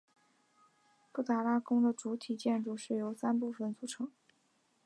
[1.11, 4.11] 布达拉宫的主体建筑由三部分组成。